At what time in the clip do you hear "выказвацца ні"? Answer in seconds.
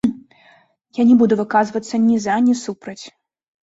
1.41-2.15